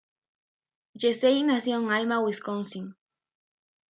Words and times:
Gesell 0.97 1.45
nació 1.45 1.77
en 1.79 1.91
Alma, 1.91 2.21
Wisconsin. 2.21 2.95